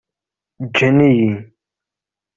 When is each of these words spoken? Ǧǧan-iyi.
Ǧǧan-iyi. 0.67 1.29